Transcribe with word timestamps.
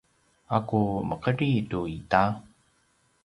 ’aku 0.57 0.81
mekedri 1.09 1.51
tu 1.69 1.79
ita? 1.97 2.23